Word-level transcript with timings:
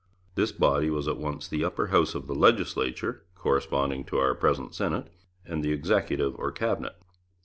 This 0.33 0.51
body 0.51 0.89
was 0.89 1.07
at 1.07 1.19
once 1.19 1.47
the 1.47 1.63
Upper 1.63 1.89
House 1.89 2.15
of 2.15 2.25
the 2.25 2.33
Legislature, 2.33 3.21
corresponding 3.35 4.03
to 4.05 4.17
our 4.17 4.33
present 4.33 4.73
Senate, 4.73 5.07
and 5.45 5.63
the 5.63 5.73
Executive 5.73 6.33
or 6.39 6.51
Cabinet. 6.51 6.95